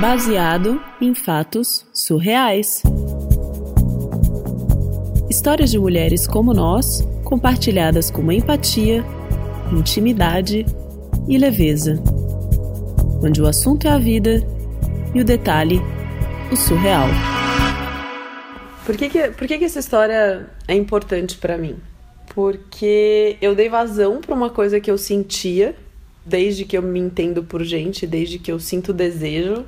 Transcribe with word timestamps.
Baseado 0.00 0.78
em 1.00 1.14
fatos 1.14 1.86
surreais. 1.90 2.82
Histórias 5.30 5.70
de 5.70 5.78
mulheres 5.78 6.26
como 6.26 6.52
nós, 6.52 7.00
compartilhadas 7.24 8.10
com 8.10 8.30
empatia, 8.30 9.02
intimidade 9.72 10.66
e 11.26 11.38
leveza. 11.38 11.94
Onde 13.22 13.40
o 13.40 13.46
assunto 13.46 13.86
é 13.86 13.90
a 13.90 13.96
vida 13.96 14.46
e 15.14 15.20
o 15.22 15.24
detalhe, 15.24 15.80
o 16.52 16.56
surreal. 16.56 17.08
Por 18.84 18.98
que, 18.98 19.08
que, 19.08 19.28
por 19.30 19.48
que, 19.48 19.56
que 19.56 19.64
essa 19.64 19.78
história 19.78 20.46
é 20.68 20.74
importante 20.74 21.38
para 21.38 21.56
mim? 21.56 21.76
Porque 22.34 23.38
eu 23.40 23.54
dei 23.54 23.70
vazão 23.70 24.20
para 24.20 24.34
uma 24.34 24.50
coisa 24.50 24.78
que 24.78 24.90
eu 24.90 24.98
sentia 24.98 25.74
desde 26.24 26.66
que 26.66 26.76
eu 26.76 26.82
me 26.82 27.00
entendo 27.00 27.42
por 27.42 27.64
gente, 27.64 28.06
desde 28.06 28.38
que 28.38 28.52
eu 28.52 28.60
sinto 28.60 28.92
desejo 28.92 29.64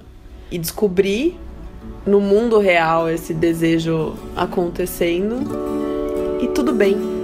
e 0.51 0.59
descobri 0.59 1.37
no 2.07 2.21
mundo 2.21 2.59
real 2.59 3.09
esse 3.09 3.35
desejo 3.35 4.15
acontecendo 4.37 5.41
e 6.41 6.49
tudo 6.49 6.73
bem. 6.73 7.18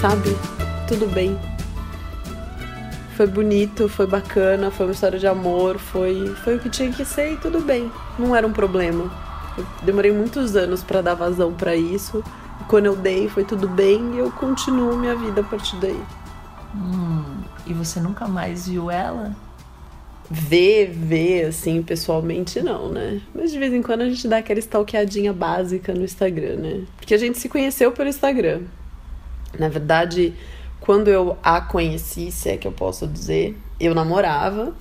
Sabe? 0.00 0.30
Tudo 0.86 1.06
bem. 1.08 1.36
Foi 3.16 3.26
bonito, 3.26 3.88
foi 3.88 4.06
bacana, 4.06 4.70
foi 4.70 4.86
uma 4.86 4.92
história 4.92 5.18
de 5.18 5.26
amor, 5.26 5.76
foi, 5.76 6.28
foi 6.44 6.54
o 6.54 6.60
que 6.60 6.70
tinha 6.70 6.92
que 6.92 7.04
ser 7.04 7.32
e 7.32 7.36
tudo 7.36 7.60
bem. 7.60 7.90
Não 8.16 8.34
era 8.34 8.46
um 8.46 8.52
problema. 8.52 9.10
Eu 9.56 9.66
demorei 9.82 10.12
muitos 10.12 10.54
anos 10.54 10.84
para 10.84 11.02
dar 11.02 11.14
vazão 11.14 11.52
para 11.52 11.74
isso. 11.74 12.22
E 12.60 12.64
quando 12.64 12.86
eu 12.86 12.94
dei, 12.94 13.28
foi 13.28 13.42
tudo 13.42 13.68
bem 13.68 14.14
e 14.14 14.18
eu 14.18 14.30
continuo 14.30 14.96
minha 14.96 15.16
vida 15.16 15.40
a 15.40 15.44
partir 15.44 15.76
daí. 15.76 16.00
Hum, 16.76 17.42
e 17.66 17.74
você 17.74 17.98
nunca 17.98 18.28
mais 18.28 18.68
viu 18.68 18.88
ela? 18.88 19.34
Ver, 20.30 20.92
ver, 20.92 21.46
assim, 21.46 21.82
pessoalmente, 21.82 22.62
não, 22.62 22.88
né? 22.88 23.20
Mas 23.34 23.50
de 23.50 23.58
vez 23.58 23.74
em 23.74 23.82
quando 23.82 24.02
a 24.02 24.08
gente 24.08 24.28
dá 24.28 24.36
aquela 24.36 24.60
stalkeadinha 24.60 25.32
básica 25.32 25.92
no 25.92 26.04
Instagram, 26.04 26.56
né? 26.56 26.82
Porque 26.98 27.14
a 27.14 27.18
gente 27.18 27.38
se 27.38 27.48
conheceu 27.48 27.90
pelo 27.90 28.08
Instagram. 28.08 28.60
Na 29.56 29.68
verdade, 29.68 30.34
quando 30.80 31.08
eu 31.08 31.36
a 31.42 31.60
conheci, 31.60 32.30
se 32.32 32.48
é 32.48 32.56
que 32.56 32.66
eu 32.66 32.72
posso 32.72 33.06
dizer, 33.06 33.56
eu 33.78 33.94
namorava. 33.94 34.74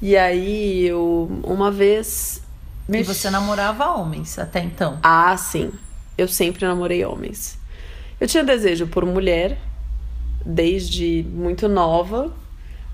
E 0.00 0.16
aí 0.16 0.86
eu, 0.86 1.30
uma 1.44 1.70
vez. 1.70 2.42
E 2.88 3.02
você 3.02 3.30
namorava 3.30 3.86
homens 3.92 4.38
até 4.38 4.60
então? 4.60 4.98
Ah, 5.02 5.36
sim. 5.36 5.72
Eu 6.18 6.28
sempre 6.28 6.66
namorei 6.66 7.04
homens. 7.04 7.58
Eu 8.20 8.26
tinha 8.26 8.44
desejo 8.44 8.86
por 8.86 9.06
mulher, 9.06 9.58
desde 10.44 11.24
muito 11.30 11.68
nova, 11.68 12.32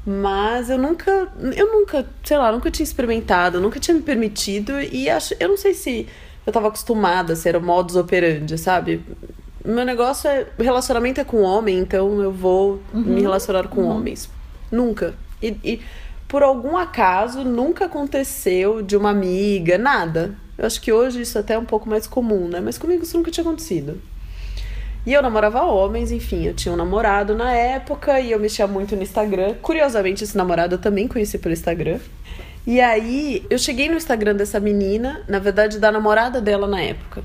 mas 0.06 0.70
eu 0.70 0.78
nunca, 0.78 1.28
eu 1.54 1.72
nunca, 1.72 2.06
sei 2.24 2.38
lá, 2.38 2.52
nunca 2.52 2.70
tinha 2.70 2.84
experimentado, 2.84 3.60
nunca 3.60 3.80
tinha 3.80 3.94
me 3.94 4.02
permitido 4.02 4.80
e 4.80 5.10
acho, 5.10 5.34
eu 5.40 5.48
não 5.48 5.56
sei 5.56 5.74
se 5.74 6.06
eu 6.46 6.52
tava 6.52 6.68
acostumada 6.68 7.34
a 7.34 7.36
ser 7.36 7.56
o 7.56 7.60
modus 7.60 7.96
operandi, 7.96 8.56
sabe? 8.56 9.03
Meu 9.72 9.84
negócio 9.84 10.28
é. 10.28 10.46
Relacionamento 10.58 11.20
é 11.20 11.24
com 11.24 11.42
homem, 11.42 11.78
então 11.78 12.20
eu 12.20 12.32
vou 12.32 12.80
uhum. 12.92 13.00
me 13.00 13.20
relacionar 13.20 13.68
com 13.68 13.82
uhum. 13.82 13.96
homens. 13.96 14.30
Nunca. 14.70 15.14
E, 15.42 15.56
e, 15.64 15.82
por 16.26 16.42
algum 16.42 16.76
acaso 16.76 17.42
nunca 17.42 17.86
aconteceu 17.86 18.82
de 18.82 18.96
uma 18.96 19.10
amiga, 19.10 19.78
nada. 19.78 20.34
Eu 20.56 20.66
acho 20.66 20.80
que 20.80 20.92
hoje 20.92 21.22
isso 21.22 21.38
até 21.38 21.54
é 21.54 21.58
um 21.58 21.64
pouco 21.64 21.88
mais 21.88 22.06
comum, 22.06 22.48
né? 22.48 22.60
Mas 22.60 22.76
comigo 22.76 23.02
isso 23.02 23.16
nunca 23.16 23.30
tinha 23.30 23.42
acontecido. 23.42 24.00
E 25.06 25.12
eu 25.12 25.22
namorava 25.22 25.62
homens, 25.62 26.12
enfim, 26.12 26.44
eu 26.44 26.54
tinha 26.54 26.72
um 26.72 26.76
namorado 26.76 27.34
na 27.34 27.52
época 27.54 28.20
e 28.20 28.32
eu 28.32 28.38
mexia 28.38 28.66
muito 28.66 28.94
no 28.94 29.02
Instagram. 29.02 29.54
Curiosamente, 29.62 30.24
esse 30.24 30.36
namorado 30.36 30.74
eu 30.74 30.78
também 30.78 31.08
conheci 31.08 31.38
pelo 31.38 31.54
Instagram. 31.54 31.98
E 32.66 32.80
aí, 32.80 33.46
eu 33.48 33.58
cheguei 33.58 33.88
no 33.88 33.96
Instagram 33.96 34.34
dessa 34.34 34.60
menina, 34.60 35.22
na 35.26 35.38
verdade, 35.38 35.78
da 35.78 35.90
namorada 35.90 36.42
dela 36.42 36.66
na 36.66 36.82
época. 36.82 37.22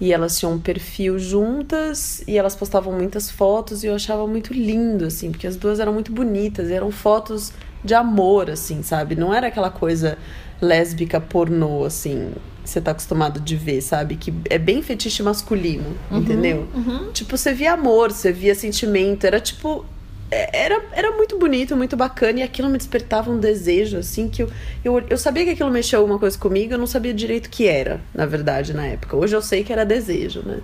E 0.00 0.12
elas 0.12 0.38
tinham 0.38 0.54
um 0.54 0.58
perfil 0.58 1.18
juntas 1.18 2.22
e 2.26 2.38
elas 2.38 2.56
postavam 2.56 2.92
muitas 2.92 3.30
fotos 3.30 3.84
e 3.84 3.86
eu 3.86 3.94
achava 3.94 4.26
muito 4.26 4.52
lindo, 4.54 5.04
assim, 5.04 5.30
porque 5.30 5.46
as 5.46 5.56
duas 5.56 5.78
eram 5.78 5.92
muito 5.92 6.10
bonitas, 6.10 6.70
eram 6.70 6.90
fotos 6.90 7.52
de 7.84 7.94
amor, 7.94 8.50
assim, 8.50 8.82
sabe? 8.82 9.14
Não 9.14 9.32
era 9.32 9.48
aquela 9.48 9.70
coisa 9.70 10.16
lésbica 10.60 11.20
pornô, 11.20 11.84
assim, 11.84 12.32
que 12.62 12.70
você 12.70 12.80
tá 12.80 12.92
acostumado 12.92 13.40
de 13.40 13.56
ver, 13.56 13.80
sabe? 13.82 14.16
Que 14.16 14.32
é 14.48 14.58
bem 14.58 14.82
fetiche 14.82 15.22
masculino, 15.22 15.96
uhum, 16.10 16.18
entendeu? 16.18 16.68
Uhum. 16.74 17.12
Tipo, 17.12 17.36
você 17.36 17.52
via 17.52 17.72
amor, 17.72 18.12
você 18.12 18.32
via 18.32 18.54
sentimento, 18.54 19.24
era 19.24 19.40
tipo 19.40 19.84
era, 20.30 20.82
era 20.92 21.10
muito 21.12 21.38
bonito, 21.38 21.76
muito 21.76 21.96
bacana, 21.96 22.40
e 22.40 22.42
aquilo 22.42 22.68
me 22.68 22.78
despertava 22.78 23.30
um 23.30 23.38
desejo, 23.38 23.98
assim, 23.98 24.28
que 24.28 24.42
eu, 24.42 24.50
eu, 24.84 25.02
eu 25.10 25.18
sabia 25.18 25.44
que 25.44 25.50
aquilo 25.50 25.70
mexia 25.70 25.98
alguma 25.98 26.18
coisa 26.18 26.38
comigo, 26.38 26.72
eu 26.72 26.78
não 26.78 26.86
sabia 26.86 27.12
direito 27.12 27.46
o 27.46 27.50
que 27.50 27.66
era, 27.66 28.00
na 28.14 28.26
verdade, 28.26 28.72
na 28.72 28.86
época. 28.86 29.16
Hoje 29.16 29.34
eu 29.34 29.42
sei 29.42 29.64
que 29.64 29.72
era 29.72 29.84
desejo, 29.84 30.42
né? 30.44 30.60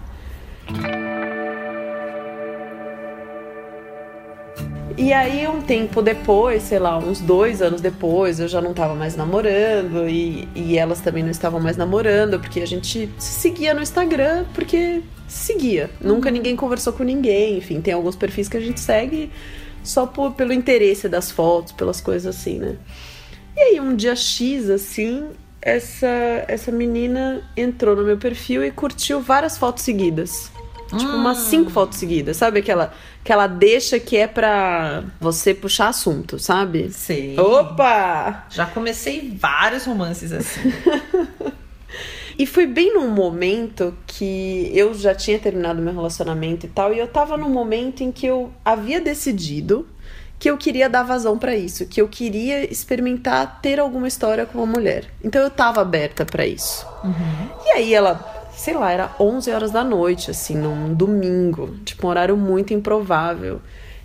E 4.99 5.13
aí, 5.13 5.47
um 5.47 5.61
tempo 5.61 6.01
depois, 6.01 6.63
sei 6.63 6.79
lá, 6.79 6.97
uns 6.97 7.21
dois 7.21 7.61
anos 7.61 7.83
depois, 7.83 8.41
eu 8.41 8.49
já 8.49 8.63
não 8.63 8.73
tava 8.73 8.95
mais 8.95 9.15
namorando 9.15 10.09
e, 10.09 10.49
e 10.55 10.79
elas 10.79 11.01
também 11.01 11.23
não 11.23 11.31
estavam 11.31 11.61
mais 11.61 11.77
namorando, 11.77 12.41
porque 12.41 12.61
a 12.61 12.67
gente 12.67 13.11
se 13.19 13.41
seguia 13.41 13.75
no 13.75 13.83
Instagram, 13.83 14.47
porque 14.55 15.03
seguia. 15.29 15.91
Uhum. 16.01 16.15
Nunca 16.15 16.31
ninguém 16.31 16.57
conversou 16.57 16.95
com 16.95 17.05
ninguém, 17.05 17.59
enfim, 17.59 17.83
tem 17.83 17.93
alguns 17.93 18.17
perfis 18.17 18.49
que 18.49 18.57
a 18.57 18.61
gente 18.61 18.81
segue 18.81 19.31
só 19.85 20.07
por, 20.07 20.33
pelo 20.33 20.53
interesse 20.53 21.11
das 21.11 21.31
fotos, 21.31 21.73
pelas 21.73 22.01
coisas 22.01 22.35
assim, 22.35 22.59
né? 22.59 22.77
E 23.55 23.61
aí, 23.61 23.81
um 23.81 23.95
dia 23.95 24.17
X, 24.17 24.71
assim, 24.71 25.27
essa, 25.61 26.45
essa 26.49 26.73
menina 26.73 27.43
entrou 27.55 27.95
no 27.95 28.03
meu 28.03 28.17
perfil 28.17 28.65
e 28.65 28.71
curtiu 28.71 29.21
várias 29.21 29.59
fotos 29.59 29.85
seguidas. 29.85 30.51
Tipo, 30.89 31.11
hum. 31.11 31.17
umas 31.17 31.39
cinco 31.39 31.71
fotos 31.71 31.99
seguidas. 31.99 32.37
Sabe 32.37 32.61
aquela, 32.61 32.93
aquela 33.23 33.47
deixa 33.47 33.99
que 33.99 34.17
é 34.17 34.27
pra 34.27 35.05
você 35.21 35.53
puxar 35.53 35.89
assunto, 35.89 36.39
sabe? 36.39 36.91
Sei. 36.93 37.39
Opa! 37.39 38.47
Já 38.51 38.67
comecei 38.67 39.37
vários 39.39 39.85
romances 39.85 40.33
assim. 40.33 40.73
e 42.39 42.47
foi 42.47 42.67
bem 42.67 42.95
num 42.95 43.09
momento 43.09 43.97
que 44.07 44.71
eu 44.73 44.95
já 44.95 45.15
tinha 45.15 45.39
terminado 45.39 45.83
meu 45.83 45.95
relacionamento 45.95 46.67
e 46.67 46.69
tal, 46.69 46.95
e 46.95 46.99
eu 46.99 47.09
tava 47.09 47.37
num 47.37 47.51
momento 47.51 48.03
em 48.03 48.13
que 48.13 48.27
eu 48.27 48.53
havia 48.65 49.01
decidido 49.01 49.87
que 50.39 50.51
eu 50.51 50.59
queria 50.59 50.89
dar 50.89 51.03
vazão 51.03 51.39
para 51.39 51.57
isso, 51.57 51.87
que 51.87 52.01
eu 52.01 52.09
queria 52.09 52.71
experimentar 52.71 53.59
ter 53.63 53.81
alguma 53.81 54.07
história 54.07 54.45
com 54.45 54.59
uma 54.59 54.67
mulher. 54.67 55.07
Então 55.25 55.43
eu 55.43 55.51
tava 55.51 55.81
aberta 55.81 56.27
para 56.27 56.47
isso. 56.47 56.87
Uhum. 57.03 57.49
E 57.65 57.71
aí 57.71 57.95
ela 57.95 58.36
sei 58.57 58.75
lá, 58.75 58.91
era 58.91 59.11
11 59.21 59.51
horas 59.51 59.71
da 59.71 59.85
noite, 59.85 60.31
assim, 60.31 60.57
num 60.57 60.95
domingo, 60.95 61.77
tipo, 61.85 62.07
um 62.07 62.11
horário 62.11 62.37
muito 62.37 62.73
improvável. 62.73 63.61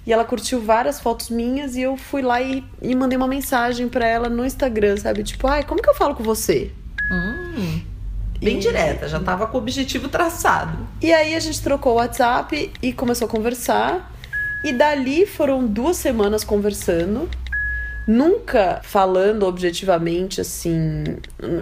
E 0.06 0.12
ela 0.12 0.26
curtiu 0.26 0.60
várias 0.60 1.00
fotos 1.00 1.30
minhas 1.30 1.76
e 1.76 1.82
eu 1.82 1.96
fui 1.96 2.22
lá 2.22 2.42
e, 2.42 2.64
e 2.82 2.94
mandei 2.94 3.18
uma 3.18 3.28
mensagem 3.28 3.88
para 3.88 4.06
ela 4.06 4.28
no 4.28 4.46
Instagram, 4.46 4.98
sabe? 4.98 5.24
Tipo, 5.24 5.48
ai, 5.48 5.64
como 5.64 5.82
que 5.82 5.90
eu 5.90 5.96
falo 5.96 6.16
com 6.16 6.24
você? 6.24 6.72
Hum, 7.12 7.82
bem 8.40 8.58
e... 8.58 8.60
direta, 8.60 9.08
já 9.08 9.20
tava 9.20 9.48
com 9.48 9.58
o 9.58 9.62
objetivo 9.62 10.10
traçado. 10.10 10.88
E 11.02 11.14
aí 11.14 11.34
a 11.34 11.40
gente 11.40 11.62
trocou 11.62 11.94
o 11.94 11.96
WhatsApp 11.96 12.72
e 12.82 12.92
começou 12.92 13.28
a 13.28 13.30
conversar. 13.30 14.12
E 14.66 14.74
dali 14.74 15.26
foram 15.26 15.66
duas 15.66 15.98
semanas 15.98 16.44
conversando 16.44 17.30
nunca 18.08 18.82
falando 18.84 19.44
objetivamente 19.44 20.42
assim, 20.42 21.04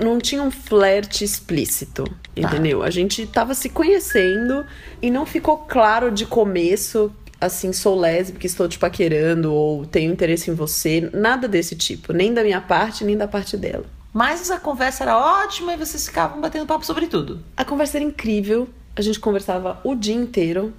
não 0.02 0.20
tinha 0.20 0.42
um 0.42 0.52
flerte 0.52 1.24
explícito, 1.24 2.04
tá. 2.04 2.14
entendeu? 2.36 2.84
A 2.84 2.90
gente 2.90 3.26
tava 3.28 3.54
se 3.54 3.70
conhecendo 3.70 4.66
e 5.02 5.10
não 5.10 5.26
ficou 5.26 5.58
claro 5.58 6.12
de 6.12 6.26
começo 6.26 7.12
assim, 7.40 7.72
sou 7.72 7.98
lésbica, 7.98 8.46
estou 8.46 8.68
te 8.68 8.78
paquerando 8.78 9.54
ou 9.54 9.86
tenho 9.86 10.12
interesse 10.12 10.52
em 10.52 10.54
você, 10.54 11.10
nada 11.14 11.48
desse 11.48 11.76
tipo, 11.76 12.12
nem 12.12 12.34
da 12.34 12.44
minha 12.44 12.60
parte, 12.60 13.06
nem 13.06 13.16
da 13.16 13.28
parte 13.28 13.56
dela. 13.56 13.86
Mas 14.12 14.50
a 14.52 14.60
conversa 14.60 15.04
era 15.04 15.18
ótima 15.18 15.74
e 15.74 15.78
vocês 15.78 16.08
ficavam 16.08 16.42
batendo 16.42 16.66
papo 16.66 16.86
sobre 16.86 17.08
tudo. 17.08 17.40
A 17.56 17.64
conversa 17.64 17.98
era 17.98 18.04
incrível, 18.04 18.68
a 18.96 19.02
gente 19.02 19.20
conversava 19.20 19.80
o 19.84 19.96
dia 19.96 20.16
inteiro, 20.16 20.74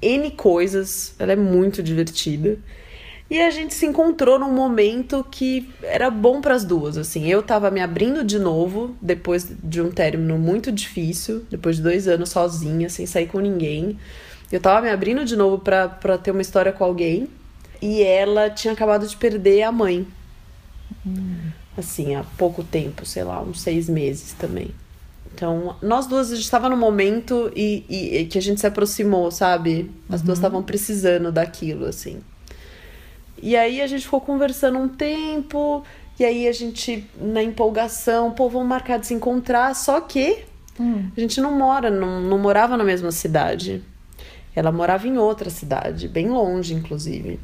N 0.00 0.30
coisas, 0.30 1.14
ela 1.18 1.32
é 1.32 1.36
muito 1.36 1.82
divertida. 1.82 2.58
E 3.30 3.40
a 3.40 3.48
gente 3.48 3.72
se 3.74 3.86
encontrou 3.86 4.40
num 4.40 4.52
momento 4.52 5.24
que 5.30 5.70
era 5.84 6.10
bom 6.10 6.40
para 6.40 6.52
as 6.52 6.64
duas, 6.64 6.98
assim. 6.98 7.28
Eu 7.28 7.44
tava 7.44 7.70
me 7.70 7.80
abrindo 7.80 8.24
de 8.24 8.40
novo 8.40 8.96
depois 9.00 9.48
de 9.62 9.80
um 9.80 9.88
término 9.88 10.36
muito 10.36 10.72
difícil, 10.72 11.46
depois 11.48 11.76
de 11.76 11.82
dois 11.82 12.08
anos 12.08 12.30
sozinha, 12.30 12.90
sem 12.90 13.06
sair 13.06 13.28
com 13.28 13.38
ninguém. 13.38 13.96
Eu 14.50 14.60
tava 14.60 14.82
me 14.82 14.90
abrindo 14.90 15.24
de 15.24 15.36
novo 15.36 15.58
pra 15.58 15.88
ter 16.18 16.32
uma 16.32 16.42
história 16.42 16.72
com 16.72 16.82
alguém. 16.82 17.28
E 17.80 18.02
ela 18.02 18.50
tinha 18.50 18.74
acabado 18.74 19.06
de 19.06 19.16
perder 19.16 19.62
a 19.62 19.70
mãe. 19.70 20.06
Hum. 21.06 21.50
Assim, 21.78 22.16
há 22.16 22.24
pouco 22.36 22.64
tempo, 22.64 23.06
sei 23.06 23.22
lá, 23.22 23.40
uns 23.40 23.60
seis 23.60 23.88
meses 23.88 24.32
também. 24.32 24.72
Então, 25.32 25.76
nós 25.80 26.06
duas, 26.06 26.32
a 26.32 26.34
gente 26.34 26.44
estava 26.44 26.68
no 26.68 26.76
momento 26.76 27.50
e, 27.54 27.84
e, 27.88 28.16
e, 28.18 28.26
que 28.26 28.36
a 28.36 28.42
gente 28.42 28.60
se 28.60 28.66
aproximou, 28.66 29.30
sabe? 29.30 29.88
As 30.08 30.20
uhum. 30.20 30.26
duas 30.26 30.38
estavam 30.38 30.62
precisando 30.62 31.30
daquilo, 31.30 31.86
assim. 31.86 32.20
E 33.42 33.56
aí 33.56 33.80
a 33.80 33.86
gente 33.86 34.04
ficou 34.04 34.20
conversando 34.20 34.78
um 34.78 34.88
tempo, 34.88 35.82
e 36.18 36.24
aí 36.24 36.46
a 36.46 36.52
gente, 36.52 37.06
na 37.18 37.42
empolgação, 37.42 38.32
pô, 38.32 38.48
vamos 38.48 38.68
marcar 38.68 38.98
de 38.98 39.06
se 39.06 39.14
encontrar, 39.14 39.74
só 39.74 40.00
que 40.00 40.44
hum. 40.78 41.08
a 41.16 41.20
gente 41.20 41.40
não 41.40 41.52
mora, 41.56 41.90
não, 41.90 42.20
não 42.20 42.38
morava 42.38 42.76
na 42.76 42.84
mesma 42.84 43.10
cidade. 43.10 43.82
Ela 44.54 44.70
morava 44.70 45.06
em 45.06 45.16
outra 45.16 45.48
cidade, 45.48 46.08
bem 46.08 46.28
longe, 46.28 46.74
inclusive. 46.74 47.40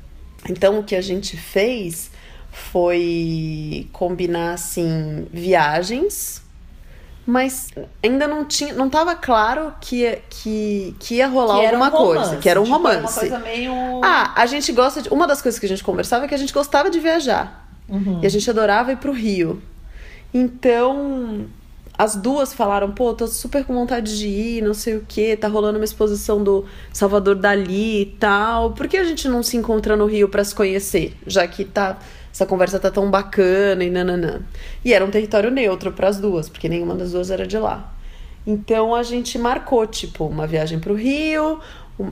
Então 0.48 0.78
o 0.78 0.84
que 0.84 0.94
a 0.94 1.00
gente 1.00 1.36
fez 1.36 2.10
foi 2.50 3.88
combinar 3.92 4.54
assim 4.54 5.26
viagens, 5.32 6.42
mas 7.26 7.70
ainda 8.00 8.28
não 8.28 8.44
tinha, 8.44 8.72
não 8.72 8.86
estava 8.86 9.16
claro 9.16 9.74
que, 9.80 10.18
que, 10.30 10.94
que 11.00 11.16
ia 11.16 11.26
rolar 11.26 11.58
que 11.58 11.66
alguma 11.66 11.88
um 11.88 11.90
coisa, 11.90 12.36
que 12.36 12.48
era 12.48 12.60
um 12.60 12.64
tipo, 12.64 12.76
romance. 12.76 13.26
Era 13.26 13.28
uma 13.28 13.38
coisa 13.38 13.38
meio... 13.40 14.00
Ah, 14.04 14.32
a 14.36 14.46
gente 14.46 14.70
gosta 14.72 15.02
de. 15.02 15.08
Uma 15.08 15.26
das 15.26 15.42
coisas 15.42 15.58
que 15.58 15.66
a 15.66 15.68
gente 15.68 15.82
conversava 15.82 16.24
é 16.24 16.28
que 16.28 16.34
a 16.34 16.38
gente 16.38 16.52
gostava 16.52 16.88
de 16.88 17.00
viajar. 17.00 17.68
Uhum. 17.88 18.20
E 18.22 18.26
a 18.26 18.28
gente 18.28 18.48
adorava 18.48 18.92
ir 18.92 18.96
pro 18.96 19.12
Rio. 19.12 19.60
Então, 20.32 21.46
as 21.98 22.14
duas 22.14 22.52
falaram, 22.52 22.92
pô, 22.92 23.12
tô 23.12 23.26
super 23.26 23.64
com 23.64 23.74
vontade 23.74 24.16
de 24.18 24.28
ir, 24.28 24.62
não 24.62 24.74
sei 24.74 24.96
o 24.96 25.04
que, 25.06 25.36
tá 25.36 25.48
rolando 25.48 25.78
uma 25.78 25.84
exposição 25.84 26.44
do 26.44 26.64
Salvador 26.92 27.34
Dali 27.34 28.02
e 28.02 28.06
tal. 28.20 28.72
Por 28.72 28.86
que 28.86 28.96
a 28.96 29.04
gente 29.04 29.28
não 29.28 29.42
se 29.42 29.56
encontra 29.56 29.96
no 29.96 30.06
Rio 30.06 30.28
para 30.28 30.44
se 30.44 30.54
conhecer? 30.54 31.16
Já 31.26 31.46
que 31.48 31.64
tá 31.64 31.98
essa 32.36 32.44
conversa 32.44 32.78
tá 32.78 32.90
tão 32.90 33.10
bacana 33.10 33.82
e 33.82 33.88
nananã. 33.88 34.42
E 34.84 34.92
era 34.92 35.02
um 35.02 35.10
território 35.10 35.50
neutro 35.50 35.90
para 35.90 36.08
as 36.08 36.20
duas, 36.20 36.50
porque 36.50 36.68
nenhuma 36.68 36.94
das 36.94 37.12
duas 37.12 37.30
era 37.30 37.46
de 37.46 37.56
lá. 37.58 37.94
Então 38.46 38.94
a 38.94 39.02
gente 39.02 39.38
marcou, 39.38 39.86
tipo, 39.86 40.26
uma 40.26 40.46
viagem 40.46 40.78
para 40.78 40.92
o 40.92 40.94
Rio, 40.94 41.58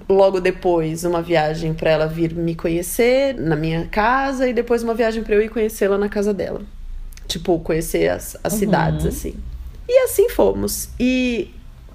logo 0.09 0.41
depois 0.41 1.05
uma 1.05 1.21
viagem 1.21 1.75
para 1.75 1.91
ela 1.91 2.07
vir 2.07 2.35
me 2.35 2.55
conhecer 2.55 3.35
na 3.35 3.55
minha 3.55 3.87
casa 3.89 4.49
e 4.49 4.55
depois 4.55 4.83
uma 4.83 4.95
viagem 4.95 5.23
para 5.23 5.35
eu 5.35 5.43
ir 5.43 5.51
conhecê-la 5.51 5.99
na 5.99 6.09
casa 6.09 6.33
dela. 6.33 6.63
Tipo, 7.29 7.61
conhecer 7.61 8.09
as, 8.09 8.35
as 8.43 8.55
uhum. 8.55 8.59
cidades, 8.61 9.05
assim. 9.05 9.35
E 9.87 9.99
assim 10.05 10.31
fomos. 10.31 10.89
E 10.99 11.51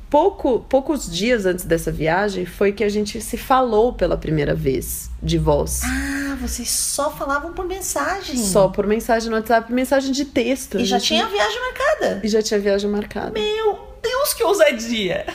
pouco, 0.10 0.60
poucos 0.68 1.10
dias 1.10 1.46
antes 1.46 1.66
dessa 1.66 1.92
viagem 1.92 2.46
foi 2.46 2.72
que 2.72 2.84
a 2.84 2.90
gente 2.90 3.22
se 3.22 3.38
falou 3.38 3.94
pela 3.94 4.18
primeira 4.18 4.56
vez 4.56 5.10
de 5.22 5.38
voz. 5.38 5.82
Ah, 5.84 6.38
vocês 6.42 6.70
só 6.70 7.12
falavam 7.12 7.54
por 7.54 7.66
mensagem? 7.66 8.38
Só 8.38 8.68
por 8.68 8.88
mensagem 8.88 9.30
no 9.30 9.36
WhatsApp, 9.36 9.72
mensagem 9.72 10.12
de 10.12 10.26
texto. 10.26 10.80
E 10.80 10.86
já 10.86 11.00
tinha 11.00 11.28
viagem 11.28 11.60
marcada? 11.62 12.22
E 12.24 12.28
já 12.28 12.42
tinha 12.42 12.60
viagem 12.60 12.90
marcada. 12.90 13.32
Meu 13.32 13.80
Deus, 14.02 14.34
que 14.34 14.44
ousadia! 14.44 15.26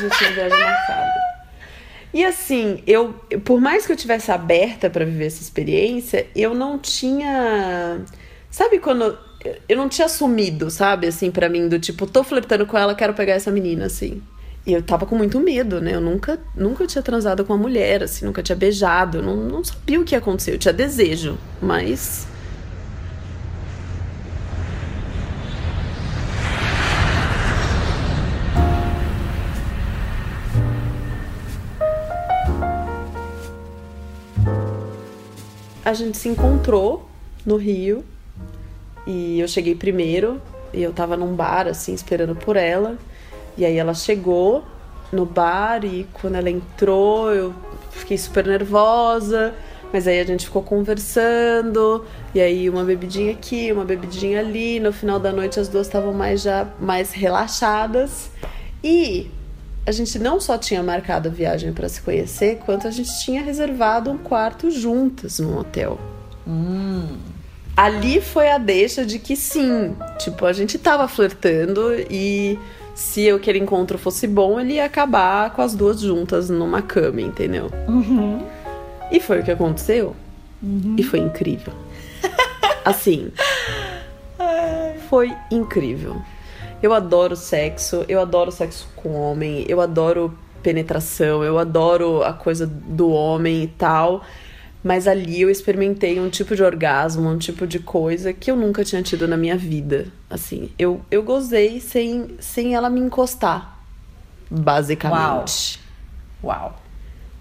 já 0.00 0.10
tinha 0.10 0.32
viagem 0.32 0.58
marcada. 0.58 1.28
E 2.12 2.24
assim, 2.24 2.82
eu, 2.86 3.12
por 3.44 3.60
mais 3.60 3.86
que 3.86 3.92
eu 3.92 3.96
tivesse 3.96 4.30
aberta 4.30 4.88
para 4.88 5.04
viver 5.04 5.26
essa 5.26 5.42
experiência, 5.42 6.26
eu 6.34 6.54
não 6.54 6.78
tinha. 6.78 8.00
Sabe 8.50 8.78
quando 8.78 9.18
eu 9.68 9.76
não 9.76 9.88
tinha 9.88 10.06
assumido, 10.06 10.70
sabe, 10.70 11.06
assim, 11.06 11.30
para 11.30 11.48
mim, 11.48 11.68
do 11.68 11.78
tipo, 11.78 12.06
tô 12.06 12.24
flertando 12.24 12.66
com 12.66 12.76
ela, 12.76 12.94
quero 12.94 13.14
pegar 13.14 13.34
essa 13.34 13.50
menina, 13.50 13.86
assim. 13.86 14.20
E 14.66 14.72
eu 14.72 14.82
tava 14.82 15.06
com 15.06 15.16
muito 15.16 15.38
medo, 15.40 15.80
né? 15.80 15.94
Eu 15.94 16.00
nunca, 16.00 16.38
nunca 16.54 16.86
tinha 16.86 17.02
transado 17.02 17.44
com 17.44 17.52
uma 17.54 17.62
mulher, 17.62 18.02
assim, 18.02 18.26
nunca 18.26 18.42
tinha 18.42 18.56
beijado, 18.56 19.22
não, 19.22 19.36
não 19.36 19.64
sabia 19.64 20.00
o 20.00 20.04
que 20.04 20.14
ia 20.14 20.18
acontecer. 20.18 20.52
Eu 20.54 20.58
tinha 20.58 20.74
desejo, 20.74 21.38
mas. 21.62 22.26
A 35.84 35.94
gente 35.94 36.18
se 36.18 36.28
encontrou 36.28 37.08
no 37.46 37.56
Rio 37.56 38.04
e 39.08 39.40
eu 39.40 39.48
cheguei 39.48 39.74
primeiro 39.74 40.38
e 40.70 40.82
eu 40.82 40.92
tava 40.92 41.16
num 41.16 41.34
bar, 41.34 41.66
assim, 41.66 41.94
esperando 41.94 42.36
por 42.36 42.56
ela. 42.56 42.98
E 43.56 43.64
aí 43.64 43.78
ela 43.78 43.94
chegou 43.94 44.62
no 45.10 45.24
bar 45.24 45.82
e 45.82 46.06
quando 46.12 46.34
ela 46.34 46.50
entrou 46.50 47.32
eu 47.32 47.54
fiquei 47.90 48.18
super 48.18 48.46
nervosa. 48.46 49.54
Mas 49.90 50.06
aí 50.06 50.20
a 50.20 50.24
gente 50.24 50.44
ficou 50.44 50.62
conversando, 50.62 52.04
e 52.34 52.42
aí 52.42 52.68
uma 52.68 52.84
bebidinha 52.84 53.32
aqui, 53.32 53.72
uma 53.72 53.86
bebidinha 53.86 54.40
ali. 54.40 54.78
No 54.78 54.92
final 54.92 55.18
da 55.18 55.32
noite 55.32 55.58
as 55.58 55.66
duas 55.66 55.86
estavam 55.86 56.12
mais 56.12 56.42
já 56.42 56.68
mais 56.78 57.10
relaxadas. 57.10 58.30
E 58.84 59.30
a 59.86 59.90
gente 59.90 60.18
não 60.18 60.38
só 60.38 60.58
tinha 60.58 60.82
marcado 60.82 61.30
a 61.30 61.32
viagem 61.32 61.72
para 61.72 61.88
se 61.88 62.02
conhecer, 62.02 62.58
quanto 62.66 62.86
a 62.86 62.90
gente 62.90 63.08
tinha 63.24 63.40
reservado 63.40 64.10
um 64.10 64.18
quarto 64.18 64.70
juntas 64.70 65.38
num 65.38 65.56
hotel. 65.56 65.98
Hum 66.46 67.37
ali 67.78 68.20
foi 68.20 68.50
a 68.50 68.58
deixa 68.58 69.06
de 69.06 69.20
que 69.20 69.36
sim, 69.36 69.94
tipo, 70.18 70.44
a 70.44 70.52
gente 70.52 70.76
tava 70.76 71.06
flertando 71.06 71.94
e 72.10 72.58
se 72.92 73.30
aquele 73.30 73.60
encontro 73.60 73.96
fosse 73.96 74.26
bom, 74.26 74.58
ele 74.58 74.74
ia 74.74 74.84
acabar 74.84 75.50
com 75.50 75.62
as 75.62 75.76
duas 75.76 76.00
juntas 76.00 76.50
numa 76.50 76.82
cama, 76.82 77.20
entendeu? 77.20 77.70
Uhum. 77.86 78.44
E 79.12 79.20
foi 79.20 79.38
o 79.38 79.44
que 79.44 79.52
aconteceu. 79.52 80.16
Uhum. 80.60 80.96
E 80.98 81.04
foi 81.04 81.20
incrível. 81.20 81.72
assim. 82.84 83.30
Foi 85.08 85.32
incrível. 85.48 86.16
Eu 86.82 86.92
adoro 86.92 87.36
sexo, 87.36 88.04
eu 88.08 88.20
adoro 88.20 88.50
sexo 88.50 88.88
com 88.96 89.14
homem, 89.14 89.64
eu 89.68 89.80
adoro 89.80 90.36
penetração, 90.64 91.44
eu 91.44 91.58
adoro 91.58 92.24
a 92.24 92.32
coisa 92.32 92.66
do 92.66 93.10
homem 93.10 93.62
e 93.62 93.68
tal. 93.68 94.24
Mas 94.88 95.06
ali 95.06 95.42
eu 95.42 95.50
experimentei 95.50 96.18
um 96.18 96.30
tipo 96.30 96.56
de 96.56 96.62
orgasmo, 96.62 97.28
um 97.28 97.36
tipo 97.36 97.66
de 97.66 97.78
coisa 97.78 98.32
que 98.32 98.50
eu 98.50 98.56
nunca 98.56 98.82
tinha 98.82 99.02
tido 99.02 99.28
na 99.28 99.36
minha 99.36 99.54
vida. 99.54 100.06
Assim, 100.30 100.70
eu, 100.78 101.02
eu 101.10 101.22
gozei 101.22 101.78
sem, 101.78 102.36
sem 102.40 102.74
ela 102.74 102.88
me 102.88 102.98
encostar, 102.98 103.84
basicamente. 104.50 105.78
Uau! 106.42 106.56
Uau! 106.70 106.82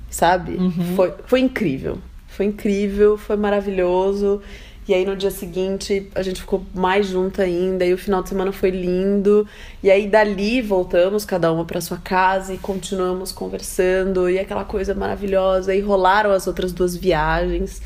Sabe? 0.10 0.58
Uhum. 0.58 0.94
Foi, 0.98 1.13
foi 1.25 1.39
incrível. 1.39 2.00
Foi 2.27 2.48
incrível, 2.48 3.18
foi 3.18 3.38
maravilhoso. 3.38 4.42
E 4.88 4.94
aí 4.94 5.06
no 5.06 5.17
dia 5.17 5.29
seguinte 5.29 6.10
a 6.15 6.22
gente 6.22 6.39
ficou 6.39 6.63
mais 6.74 7.08
junto 7.08 7.41
ainda 7.41 7.86
e 7.86 7.94
o 7.94 7.98
final 7.98 8.24
de 8.24 8.29
semana 8.29 8.53
foi 8.53 8.70
lindo. 8.70 9.46
E 9.84 9.91
aí 9.91 10.08
dali 10.08 10.62
voltamos 10.62 11.25
cada 11.25 11.51
uma 11.51 11.65
para 11.65 11.82
sua 11.82 11.98
casa 11.98 12.53
e 12.53 12.58
continuamos 12.58 13.34
conversando 13.34 14.29
e 14.29 14.39
aquela 14.39 14.63
coisa 14.63 14.96
maravilhosa 14.96 15.75
e 15.75 15.82
rolaram 15.82 16.32
as 16.32 16.48
outras 16.48 16.72
duas 16.72 16.96
viagens. 16.96 17.82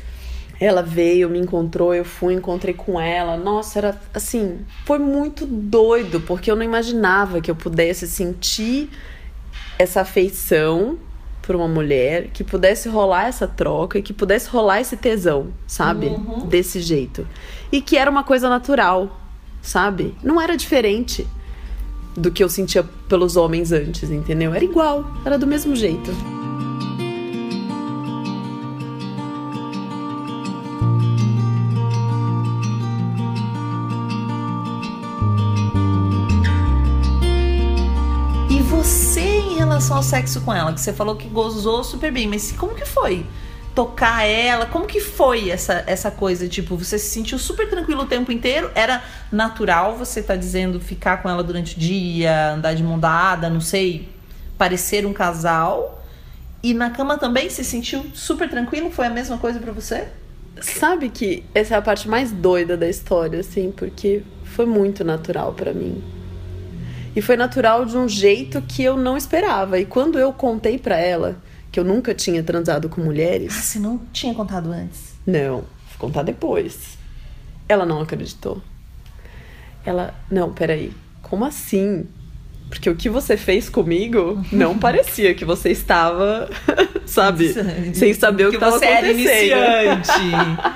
Ela 0.60 0.80
veio, 0.80 1.28
me 1.28 1.40
encontrou, 1.40 1.92
eu 1.92 2.04
fui, 2.04 2.34
encontrei 2.34 2.72
com 2.72 3.00
ela. 3.00 3.36
Nossa, 3.36 3.80
era 3.80 4.00
assim, 4.14 4.60
foi 4.84 5.00
muito 5.00 5.44
doido, 5.44 6.20
porque 6.20 6.48
eu 6.48 6.54
não 6.54 6.62
imaginava 6.62 7.40
que 7.40 7.50
eu 7.50 7.56
pudesse 7.56 8.06
sentir 8.06 8.88
essa 9.76 10.02
afeição 10.02 10.98
por 11.42 11.56
uma 11.56 11.66
mulher, 11.68 12.28
que 12.32 12.44
pudesse 12.44 12.88
rolar 12.88 13.26
essa 13.26 13.46
troca 13.46 13.98
e 13.98 14.02
que 14.02 14.12
pudesse 14.12 14.48
rolar 14.48 14.80
esse 14.80 14.96
tesão, 14.96 15.48
sabe? 15.66 16.06
Uhum. 16.06 16.46
Desse 16.46 16.80
jeito. 16.80 17.26
E 17.70 17.82
que 17.82 17.96
era 17.96 18.10
uma 18.10 18.22
coisa 18.22 18.48
natural, 18.48 19.20
sabe? 19.60 20.14
Não 20.22 20.40
era 20.40 20.56
diferente 20.56 21.26
do 22.16 22.30
que 22.30 22.42
eu 22.42 22.48
sentia 22.48 22.84
pelos 23.08 23.36
homens 23.36 23.72
antes, 23.72 24.10
entendeu? 24.10 24.54
Era 24.54 24.64
igual, 24.64 25.10
era 25.24 25.38
do 25.38 25.46
mesmo 25.46 25.74
jeito. 25.74 26.10
Relação 39.82 39.96
ao 39.96 40.02
sexo 40.02 40.40
com 40.42 40.54
ela, 40.54 40.72
que 40.72 40.80
você 40.80 40.92
falou 40.92 41.16
que 41.16 41.28
gozou 41.28 41.82
super 41.82 42.12
bem, 42.12 42.28
mas 42.28 42.52
como 42.52 42.72
que 42.72 42.86
foi? 42.86 43.26
Tocar 43.74 44.24
ela, 44.24 44.64
como 44.64 44.86
que 44.86 45.00
foi 45.00 45.50
essa, 45.50 45.82
essa 45.88 46.08
coisa? 46.08 46.46
Tipo, 46.46 46.76
você 46.76 46.98
se 46.98 47.10
sentiu 47.10 47.36
super 47.36 47.68
tranquilo 47.68 48.02
o 48.02 48.06
tempo 48.06 48.30
inteiro? 48.30 48.70
Era 48.76 49.02
natural, 49.32 49.96
você 49.96 50.22
tá 50.22 50.36
dizendo, 50.36 50.78
ficar 50.78 51.20
com 51.20 51.28
ela 51.28 51.42
durante 51.42 51.76
o 51.76 51.80
dia, 51.80 52.52
andar 52.52 52.74
de 52.74 52.82
mão 52.82 52.96
dada, 52.96 53.50
não 53.50 53.60
sei, 53.60 54.08
parecer 54.56 55.04
um 55.04 55.12
casal? 55.12 56.00
E 56.62 56.72
na 56.74 56.90
cama 56.90 57.18
também 57.18 57.50
se 57.50 57.64
sentiu 57.64 58.06
super 58.14 58.48
tranquilo? 58.48 58.88
Foi 58.88 59.06
a 59.06 59.10
mesma 59.10 59.36
coisa 59.36 59.58
para 59.58 59.72
você? 59.72 60.06
sabe 60.60 61.08
que 61.08 61.42
essa 61.54 61.74
é 61.74 61.78
a 61.78 61.82
parte 61.82 62.08
mais 62.08 62.30
doida 62.30 62.76
da 62.76 62.88
história, 62.88 63.40
assim, 63.40 63.72
porque 63.72 64.22
foi 64.44 64.66
muito 64.66 65.02
natural 65.02 65.54
para 65.54 65.72
mim. 65.72 66.21
E 67.14 67.20
foi 67.20 67.36
natural 67.36 67.84
de 67.84 67.96
um 67.96 68.08
jeito 68.08 68.62
que 68.62 68.82
eu 68.82 68.96
não 68.96 69.16
esperava. 69.16 69.78
E 69.78 69.84
quando 69.84 70.18
eu 70.18 70.32
contei 70.32 70.78
para 70.78 70.96
ela 70.96 71.36
que 71.72 71.80
eu 71.80 71.84
nunca 71.84 72.14
tinha 72.14 72.42
transado 72.42 72.88
com 72.90 73.00
mulheres. 73.00 73.54
Ah, 73.56 73.62
você 73.62 73.78
não 73.78 73.98
tinha 74.12 74.34
contado 74.34 74.70
antes? 74.70 75.14
Não, 75.26 75.56
vou 75.56 75.98
contar 75.98 76.22
depois. 76.22 76.98
Ela 77.66 77.86
não 77.86 78.02
acreditou. 78.02 78.62
Ela, 79.84 80.14
não, 80.30 80.52
peraí, 80.52 80.92
como 81.22 81.46
assim? 81.46 82.06
Porque 82.68 82.88
o 82.88 82.94
que 82.94 83.08
você 83.08 83.38
fez 83.38 83.70
comigo 83.70 84.44
não 84.52 84.76
parecia 84.78 85.34
que 85.34 85.46
você 85.46 85.70
estava, 85.70 86.50
sabe, 87.06 87.54
sem 87.94 88.12
saber 88.12 88.48
o 88.48 88.50
que 88.50 88.56
estava 88.56 88.76
acontecendo. 88.76 88.98
Era 88.98 89.10
iniciante. 89.10 90.10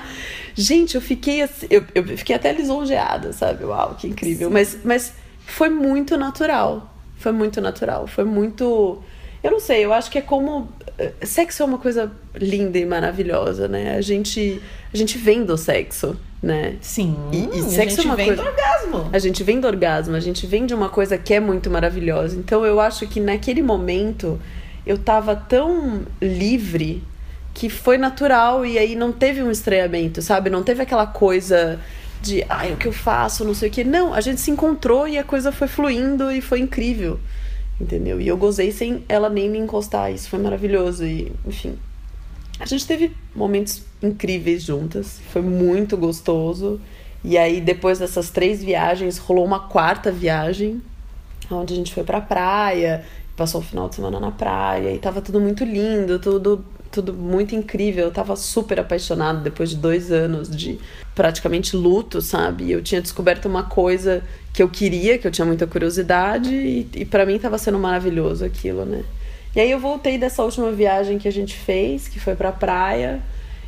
Gente, 0.59 0.95
eu 0.95 1.03
fiquei 1.03 1.43
assim, 1.43 1.67
eu, 1.69 1.85
eu 1.95 2.03
fiquei 2.17 2.35
até 2.35 2.51
lisonjeada, 2.51 3.35
sabe? 3.35 3.65
Uau, 3.65 3.95
que 3.95 4.09
incrível. 4.09 4.51
Mas, 4.51 4.79
mas 4.83 5.13
foi 5.47 5.71
muito 5.71 6.17
natural. 6.17 6.93
Foi 7.19 7.33
muito 7.33 7.61
natural. 7.61 8.07
Foi 8.07 8.25
muito. 8.25 8.99
Eu 9.43 9.53
não 9.53 9.61
sei, 9.61 9.85
eu 9.85 9.93
acho 9.93 10.11
que 10.11 10.19
é 10.19 10.21
como. 10.21 10.69
Eh, 10.99 11.13
sexo 11.23 11.63
é 11.63 11.67
uma 11.67 11.79
coisa 11.79 12.11
linda 12.35 12.79
e 12.79 12.85
maravilhosa, 12.85 13.69
né? 13.69 13.97
A 13.97 14.01
gente, 14.01 14.61
a 14.93 14.97
gente 14.97 15.17
vem 15.17 15.45
do 15.45 15.57
sexo, 15.57 16.17
né? 16.43 16.77
Sim. 16.81 17.17
E, 17.33 17.59
e 17.59 17.63
sexo 17.63 18.01
a 18.01 18.03
gente 18.03 18.03
é 18.03 18.05
uma 18.05 18.17
vem 18.17 18.27
coisa. 18.27 18.43
do 18.43 18.49
orgasmo. 18.49 19.11
A 19.13 19.19
gente 19.19 19.45
vem 19.45 19.61
do 19.61 19.67
orgasmo, 19.67 20.17
a 20.17 20.21
gente 20.21 20.47
vem 20.47 20.67
de 20.67 20.75
uma 20.75 20.89
coisa 20.89 21.17
que 21.17 21.33
é 21.33 21.41
muito 21.41 21.71
maravilhosa. 21.71 22.37
Então 22.37 22.67
eu 22.67 22.81
acho 22.81 23.07
que 23.07 23.21
naquele 23.21 23.63
momento 23.63 24.39
eu 24.85 24.99
tava 24.99 25.37
tão 25.37 26.03
livre 26.21 27.03
que 27.55 27.71
foi 27.71 27.97
natural 27.97 28.67
e 28.67 28.79
aí 28.79 28.95
não 28.95 29.13
teve 29.13 29.43
um 29.43 29.51
estranhamento, 29.51 30.21
sabe? 30.21 30.51
Não 30.51 30.63
teve 30.63 30.83
aquela 30.83 31.07
coisa 31.07 31.81
de, 32.23 32.45
ai, 32.49 32.73
o 32.73 32.77
que 32.77 32.89
eu 32.89 32.93
faço, 32.93 33.45
não 33.45 33.55
sei 33.55 33.69
o 33.69 33.73
que. 33.73 33.85
Não, 33.85 34.13
a 34.13 34.21
gente 34.21 34.41
se 34.41 34.51
encontrou 34.51 35.07
e 35.07 35.19
a 35.19 35.25
coisa 35.25 35.53
foi 35.53 35.69
fluindo 35.69 36.31
e 36.31 36.41
foi 36.41 36.61
incrível. 36.61 37.19
Entendeu? 37.81 38.21
E 38.21 38.27
eu 38.27 38.37
gozei 38.37 38.73
sem 38.73 39.05
ela 39.09 39.29
nem 39.29 39.51
me 39.51 39.59
encostar. 39.59 40.13
Isso 40.13 40.29
foi 40.29 40.39
maravilhoso. 40.39 41.05
E, 41.05 41.33
enfim. 41.47 41.79
A 42.59 42.65
gente 42.65 42.87
teve 42.87 43.15
momentos 43.35 43.83
incríveis 44.03 44.63
juntas. 44.63 45.21
Foi 45.31 45.43
muito 45.43 45.97
gostoso. 45.97 46.81
E 47.23 47.37
aí, 47.37 47.61
depois 47.61 47.99
dessas 47.99 48.31
três 48.31 48.63
viagens, 48.63 49.19
rolou 49.19 49.45
uma 49.45 49.61
quarta 49.61 50.13
viagem, 50.13 50.81
onde 51.51 51.75
a 51.75 51.77
gente 51.77 51.93
foi 51.93 52.05
pra 52.05 52.21
praia, 52.21 53.05
passou 53.37 53.61
o 53.61 53.65
final 53.65 53.89
de 53.89 53.97
semana 53.97 54.21
na 54.21 54.31
praia, 54.31 54.93
e 54.93 54.99
tava 54.99 55.21
tudo 55.21 55.41
muito 55.41 55.65
lindo, 55.65 56.19
tudo, 56.19 56.65
tudo 56.97 57.13
muito 57.13 57.55
incrível. 57.55 58.05
Eu 58.05 58.11
tava 58.11 58.35
super 58.37 58.81
apaixonada 58.81 59.41
depois 59.41 59.71
de 59.71 59.77
dois 59.77 60.11
anos 60.11 60.49
de 60.49 60.79
praticamente 61.15 61.77
luto, 61.77 62.23
sabe? 62.23 62.71
Eu 62.71 62.83
tinha 62.83 63.03
descoberto 63.03 63.47
uma 63.47 63.65
coisa 63.65 64.23
que 64.53 64.63
eu 64.63 64.69
queria, 64.69 65.19
que 65.19 65.27
eu 65.27 65.31
tinha 65.31 65.45
muita 65.45 65.67
curiosidade, 65.67 66.55
e, 66.55 66.89
e 66.95 67.05
para 67.05 67.27
mim 67.27 67.39
tava 67.39 67.59
sendo 67.59 67.79
maravilhoso 67.79 68.45
aquilo, 68.45 68.87
né? 68.87 69.03
E 69.55 69.61
aí 69.61 69.71
eu 69.71 69.79
voltei 69.79 70.17
dessa 70.17 70.43
última 70.43 70.73
viagem 70.73 71.19
que 71.19 71.29
a 71.29 71.33
gente 71.33 71.55
fez, 71.55 72.09
que 72.09 72.19
foi 72.19 72.35
pra 72.35 72.53
praia. 72.53 73.21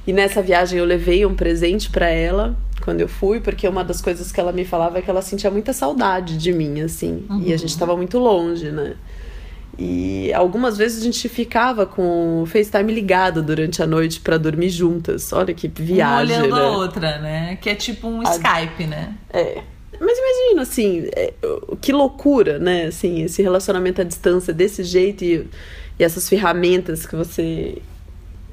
E 0.07 0.13
nessa 0.13 0.41
viagem 0.41 0.79
eu 0.79 0.87
levei 0.87 1.27
um 1.27 1.35
presente 1.35 1.91
para 1.91 2.09
ela 2.09 2.57
quando 2.83 3.03
eu 3.03 3.09
fui, 3.09 3.41
porque 3.41 3.69
uma 3.69 3.85
das 3.85 4.01
coisas 4.01 4.33
que 4.33 4.41
ela 4.41 4.53
me 4.53 4.65
falava 4.65 4.99
é 4.99 5.03
que 5.03 5.11
ela 5.11 5.21
sentia 5.21 5.51
muita 5.51 5.75
saudade 5.75 6.39
de 6.39 6.53
mim, 6.53 6.81
assim. 6.81 7.27
Uhum. 7.29 7.43
E 7.43 7.53
a 7.53 7.57
gente 7.59 7.77
tava 7.79 7.95
muito 7.95 8.19
longe, 8.19 8.71
né? 8.71 8.95
E 9.79 10.33
algumas 10.33 10.77
vezes 10.77 11.01
a 11.01 11.05
gente 11.05 11.29
ficava 11.29 11.87
com 11.87 12.43
o 12.43 12.47
FaceTime 12.47 12.93
ligado 12.93 13.43
durante 13.43 13.81
a 13.81 13.87
noite 13.87 14.21
para 14.21 14.37
dormir 14.37 14.71
juntas. 14.71 15.33
Olha 15.33 15.55
que 15.55 15.69
viagem. 15.69 16.37
Uma 16.37 16.45
olhando 16.45 16.57
né? 16.57 16.63
a 16.63 16.71
outra, 16.71 17.19
né? 17.19 17.59
Que 17.61 17.71
é 17.71 17.75
tipo 17.77 18.09
um 18.09 18.21
a... 18.27 18.31
Skype, 18.33 18.89
né? 18.89 19.15
É. 19.31 19.63
Mas 20.01 20.19
imagina, 20.19 20.63
assim, 20.63 21.09
é, 21.15 21.33
que 21.81 21.93
loucura, 21.93 22.59
né? 22.59 22.87
Assim, 22.87 23.23
esse 23.23 23.41
relacionamento 23.41 24.01
à 24.01 24.05
distância 24.05 24.53
desse 24.53 24.83
jeito 24.83 25.25
e, 25.25 25.49
e 25.97 26.05
essas 26.05 26.29
ferramentas 26.29 27.07
que 27.07 27.15
você 27.15 27.79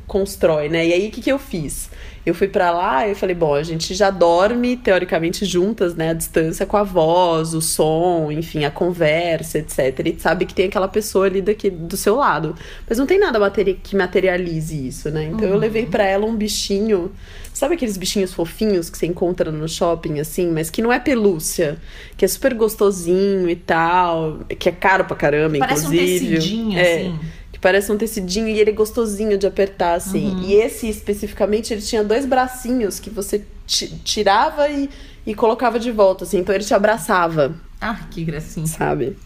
constrói, 0.08 0.70
né? 0.70 0.86
E 0.86 0.94
aí, 0.94 1.08
o 1.08 1.12
que, 1.12 1.22
que 1.22 1.32
eu 1.32 1.40
fiz? 1.40 1.90
Eu 2.26 2.34
fui 2.34 2.48
para 2.48 2.72
lá 2.72 3.08
e 3.08 3.14
falei, 3.14 3.36
bom, 3.36 3.54
a 3.54 3.62
gente 3.62 3.94
já 3.94 4.10
dorme, 4.10 4.76
teoricamente, 4.76 5.46
juntas, 5.46 5.94
né? 5.94 6.10
À 6.10 6.14
distância, 6.14 6.66
com 6.66 6.76
a 6.76 6.82
voz, 6.82 7.54
o 7.54 7.62
som, 7.62 8.32
enfim, 8.32 8.66
a 8.66 8.72
conversa, 8.72 9.60
etc. 9.60 10.02
E 10.06 10.20
sabe 10.20 10.46
que 10.48 10.54
tem 10.54 10.66
aquela 10.66 10.88
pessoa 10.88 11.28
ali 11.28 11.40
daqui 11.40 11.70
do 11.70 11.96
seu 11.96 12.16
lado. 12.16 12.56
Mas 12.90 12.98
não 12.98 13.06
tem 13.06 13.20
nada 13.20 13.40
que 13.84 13.96
materialize 13.96 14.88
isso, 14.88 15.12
né? 15.12 15.26
Então, 15.26 15.48
uhum. 15.48 15.54
eu 15.54 15.58
levei 15.60 15.86
para 15.86 16.04
ela 16.04 16.26
um 16.26 16.36
bichinho... 16.36 17.12
Sabe 17.54 17.76
aqueles 17.76 17.96
bichinhos 17.96 18.34
fofinhos 18.34 18.90
que 18.90 18.98
você 18.98 19.06
encontra 19.06 19.50
no 19.50 19.70
shopping, 19.70 20.20
assim, 20.20 20.52
mas 20.52 20.70
que 20.70 20.82
não 20.82 20.92
é 20.92 21.00
pelúcia, 21.00 21.78
que 22.18 22.26
é 22.26 22.28
super 22.28 22.54
gostosinho 22.54 23.50
e 23.50 23.56
tal, 23.56 24.40
que 24.60 24.68
é 24.68 24.74
caro 24.74 25.06
pra 25.06 25.16
caramba, 25.16 25.60
Parece 25.60 25.86
inclusive. 25.86 26.04
um 26.04 26.32
tecidinho, 26.34 26.78
é. 26.78 26.96
assim 26.98 27.20
parece 27.66 27.92
um 27.92 27.98
tecidinho 27.98 28.48
e 28.48 28.60
ele 28.60 28.70
é 28.70 28.74
gostosinho 28.74 29.40
de 29.40 29.48
apertar, 29.48 29.96
assim. 29.96 30.36
Uhum. 30.36 30.44
E 30.44 30.54
esse, 30.54 30.88
especificamente, 30.88 31.74
ele 31.74 31.82
tinha 31.82 32.04
dois 32.04 32.24
bracinhos 32.24 33.00
que 33.00 33.10
você 33.10 33.44
tirava 33.66 34.70
e, 34.70 34.88
e 35.26 35.34
colocava 35.34 35.80
de 35.80 35.90
volta, 35.90 36.26
assim. 36.26 36.38
Então 36.38 36.54
ele 36.54 36.64
te 36.64 36.76
abraçava. 36.76 37.56
Ah, 37.82 38.02
que 38.12 38.24
gracinha. 38.24 38.68
Sabe? 38.68 39.18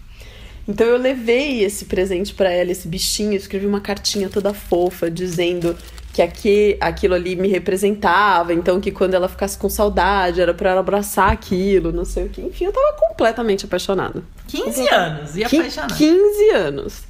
Então 0.65 0.87
eu 0.87 0.97
levei 0.97 1.65
esse 1.65 1.83
presente 1.83 2.33
para 2.33 2.49
ela, 2.49 2.71
esse 2.71 2.87
bichinho, 2.87 3.33
escrevi 3.33 3.65
uma 3.65 3.81
cartinha 3.81 4.29
toda 4.29 4.53
fofa, 4.53 5.11
dizendo 5.11 5.75
que 6.13 6.21
aqui, 6.21 6.77
aquilo 6.79 7.15
ali 7.15 7.35
me 7.35 7.49
representava, 7.49 8.53
então 8.53 8.79
que 8.79 8.89
quando 8.89 9.15
ela 9.15 9.27
ficasse 9.27 9.57
com 9.57 9.67
saudade 9.67 10.39
era 10.39 10.53
para 10.53 10.69
ela 10.69 10.79
abraçar 10.79 11.29
aquilo, 11.29 11.91
não 11.91 12.05
sei 12.05 12.27
o 12.27 12.29
que. 12.29 12.39
Enfim, 12.39 12.63
eu 12.63 12.71
tava 12.71 12.93
completamente 12.93 13.65
apaixonada. 13.65 14.23
15 14.47 14.87
anos, 14.87 15.35
e 15.35 15.43
apaixonada. 15.43 15.93
15 15.93 16.49
anos. 16.51 17.09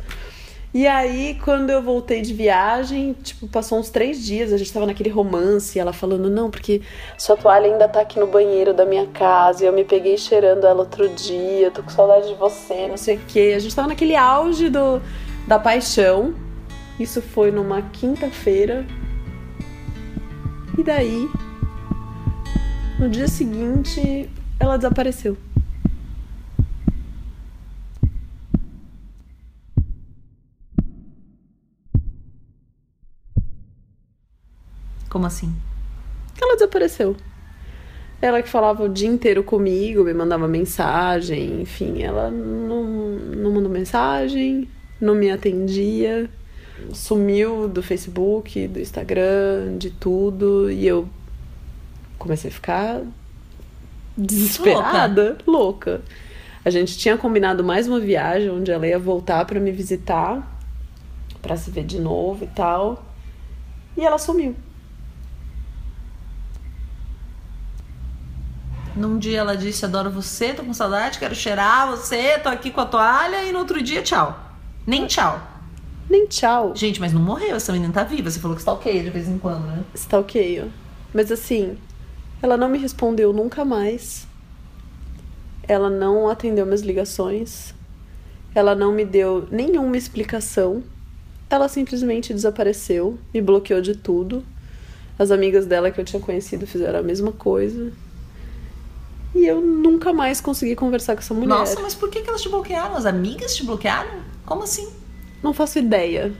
E 0.72 0.86
aí, 0.86 1.36
quando 1.44 1.72
eu 1.72 1.82
voltei 1.82 2.22
de 2.22 2.32
viagem, 2.32 3.14
tipo, 3.24 3.48
passou 3.48 3.80
uns 3.80 3.90
três 3.90 4.24
dias, 4.24 4.54
a 4.54 4.58
gente 4.58 4.72
tava 4.72 4.86
naquele 4.86 5.10
romance, 5.10 5.80
ela 5.80 5.92
falando, 5.92 6.30
não, 6.30 6.52
porque 6.52 6.84
sua 7.18 7.36
toalha 7.36 7.66
ainda 7.66 7.88
tá 7.88 8.02
aqui 8.02 8.20
no 8.20 8.28
banheiro 8.28 8.72
da 8.72 8.86
minha 8.86 9.08
casa, 9.08 9.64
e 9.64 9.68
eu 9.68 9.74
me 9.74 9.84
peguei 9.84 10.16
cheirando 10.16 10.68
ela 10.68 10.82
outro 10.82 11.10
dia, 11.10 11.68
eu 11.68 11.72
tô 11.72 11.82
com 11.82 11.90
saudade 11.90 12.28
de 12.28 12.36
você, 12.36 12.88
não 12.88 12.98
sei 12.98 13.16
o 13.16 13.22
quê. 13.28 13.54
A 13.56 13.60
gente 13.60 13.76
tava 13.76 13.88
naquele 13.88 14.16
auge 14.16 14.70
do, 14.70 15.02
da 15.48 15.58
paixão. 15.58 16.36
Isso 17.00 17.20
foi 17.20 17.50
numa 17.50 17.82
quinta-feira. 17.82 18.86
E 20.78 20.84
daí, 20.84 21.28
no 23.00 23.10
dia 23.10 23.28
seguinte, 23.28 24.30
ela 24.60 24.78
desapareceu. 24.78 25.36
Como 35.10 35.26
assim? 35.26 35.54
Ela 36.42 36.54
desapareceu. 36.54 37.16
Ela 38.22 38.42
que 38.42 38.50
falava 38.50 38.84
o 38.84 38.90
dia 38.90 39.08
inteiro 39.08 39.44
comigo, 39.44 40.04
me 40.04 40.14
mandava 40.14 40.48
mensagem, 40.48 41.62
enfim, 41.62 42.02
ela 42.04 42.30
não, 42.30 42.84
não 42.84 43.52
mandou 43.54 43.72
mensagem, 43.72 44.68
não 45.00 45.16
me 45.16 45.32
atendia, 45.32 46.30
sumiu 46.92 47.68
do 47.68 47.82
Facebook, 47.82 48.68
do 48.68 48.80
Instagram, 48.80 49.78
de 49.78 49.90
tudo, 49.90 50.70
e 50.70 50.86
eu 50.86 51.08
comecei 52.18 52.50
a 52.50 52.54
ficar 52.54 53.02
desesperada, 54.18 55.38
louca. 55.48 55.92
louca. 55.92 56.02
A 56.64 56.70
gente 56.70 56.98
tinha 56.98 57.18
combinado 57.18 57.64
mais 57.64 57.88
uma 57.88 58.02
viagem 58.02 58.50
onde 58.50 58.70
ela 58.70 58.86
ia 58.86 59.00
voltar 59.00 59.46
para 59.46 59.62
me 59.62 59.72
visitar, 59.72 60.60
para 61.42 61.56
se 61.56 61.72
ver 61.72 61.86
de 61.86 62.00
novo 62.00 62.44
e 62.44 62.48
tal, 62.48 63.06
e 63.96 64.02
ela 64.02 64.18
sumiu. 64.18 64.54
Num 69.00 69.18
dia 69.18 69.40
ela 69.40 69.56
disse: 69.56 69.86
Adoro 69.86 70.12
você, 70.12 70.54
tô 70.54 70.62
com 70.62 70.74
saudade, 70.74 71.20
quero 71.20 71.34
cheirar 71.34 71.90
você, 71.90 72.38
tô 72.38 72.50
aqui 72.50 72.70
com 72.70 72.82
a 72.82 72.86
toalha. 72.86 73.46
E 73.46 73.52
no 73.54 73.60
outro 73.60 73.82
dia, 73.82 74.04
tchau. 74.04 74.38
Nem 74.86 75.08
tchau. 75.08 75.42
Nem 76.10 76.28
tchau. 76.28 76.74
Gente, 76.76 77.00
mas 77.00 77.14
não 77.14 77.22
morreu, 77.22 77.56
essa 77.56 77.72
menina 77.72 77.94
tá 77.94 78.04
viva. 78.04 78.30
Você 78.30 78.42
falou 78.42 78.58
que 78.58 78.62
stalkeia 78.62 79.02
de 79.02 79.10
vez 79.10 79.30
em 79.30 79.38
quando, 79.38 79.66
né? 79.68 79.84
Stalkeio. 79.96 80.70
Mas 81.14 81.32
assim, 81.32 81.78
ela 82.42 82.58
não 82.58 82.68
me 82.68 82.78
respondeu 82.78 83.32
nunca 83.32 83.64
mais. 83.64 84.28
Ela 85.66 85.90
não 85.90 86.28
atendeu 86.28 86.66
minhas 86.66 86.82
ligações. 86.82 87.74
Ela 88.54 88.76
não 88.76 88.92
me 88.92 89.06
deu 89.06 89.48
nenhuma 89.50 89.96
explicação. 89.96 90.84
Ela 91.50 91.70
simplesmente 91.70 92.34
desapareceu, 92.34 93.18
me 93.34 93.40
bloqueou 93.40 93.80
de 93.80 93.96
tudo. 93.96 94.44
As 95.18 95.32
amigas 95.32 95.66
dela 95.66 95.90
que 95.90 96.02
eu 96.02 96.06
tinha 96.06 96.22
conhecido 96.22 96.68
fizeram 96.68 97.00
a 97.00 97.04
mesma 97.04 97.32
coisa. 97.32 97.94
E 99.40 99.48
eu 99.48 99.62
nunca 99.62 100.12
mais 100.12 100.42
consegui 100.42 100.76
conversar 100.76 101.14
com 101.14 101.22
essa 101.22 101.34
mulher. 101.34 101.48
Nossa, 101.48 101.80
mas 101.80 101.96
por 101.96 102.10
que, 102.10 102.20
que 102.22 102.30
elas 102.30 102.42
te 102.42 102.50
bloquearam? 102.50 102.98
As 102.98 103.06
amigas 103.06 103.56
te 103.56 103.66
bloquearam? 103.66 104.20
Como 104.46 104.64
assim? 104.64 104.90
Não 105.42 105.54
faço 105.54 105.80
ideia. 105.80 106.34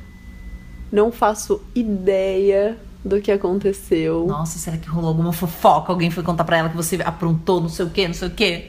Não 0.92 1.10
faço 1.10 1.62
ideia 1.74 2.78
do 3.06 3.22
que 3.22 3.32
aconteceu. 3.32 4.26
Nossa, 4.28 4.60
será 4.60 4.76
que 4.78 4.90
rolou 4.90 5.08
alguma 5.08 5.32
fofoca? 5.32 5.94
Alguém 5.94 6.12
foi 6.12 6.24
contar 6.24 6.44
pra 6.44 6.58
ela 6.58 6.68
que 6.70 6.76
você 6.76 7.00
aprontou 7.06 7.62
não 7.62 7.70
sei 7.70 7.86
o 7.86 7.90
quê, 7.90 8.06
não 8.06 8.14
sei 8.14 8.28
o 8.28 8.32
quê? 8.32 8.68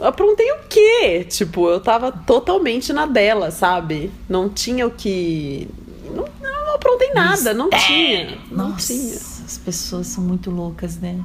Aprontei 0.00 0.50
o 0.50 0.58
quê? 0.68 1.24
Tipo, 1.28 1.68
eu 1.68 1.78
tava 1.78 2.10
totalmente 2.10 2.92
na 2.92 3.06
dela, 3.06 3.52
sabe? 3.52 4.10
Não 4.28 4.48
tinha 4.48 4.84
o 4.84 4.90
que. 4.90 5.68
Não, 6.12 6.24
não 6.42 6.74
aprontei 6.74 7.12
nada, 7.14 7.54
não 7.54 7.70
tinha. 7.70 8.36
Não 8.50 8.70
Nossa, 8.70 8.92
tinha. 8.92 9.14
as 9.14 9.60
pessoas 9.64 10.08
são 10.08 10.24
muito 10.24 10.50
loucas, 10.50 10.96
né? 10.96 11.20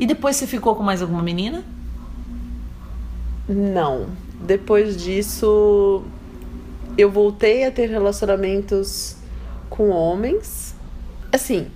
E 0.00 0.06
depois 0.06 0.36
você 0.36 0.46
ficou 0.46 0.74
com 0.74 0.82
mais 0.82 1.02
alguma 1.02 1.22
menina? 1.22 1.62
Não. 3.46 4.06
Depois 4.40 4.96
disso, 4.96 6.02
eu 6.96 7.10
voltei 7.10 7.66
a 7.66 7.70
ter 7.70 7.90
relacionamentos 7.90 9.16
com 9.68 9.90
homens. 9.90 10.74
Assim, 11.30 11.66